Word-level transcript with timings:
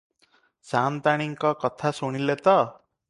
ସାଆନ୍ତାଣୀଙ୍କ 0.69 1.51
କଥା 1.65 1.93
ଶୁଣିଲେ 2.01 2.39
ତ? 2.49 2.57